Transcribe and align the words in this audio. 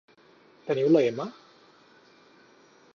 Teniu 0.69 0.89
la 0.95 1.03
m 1.19 1.27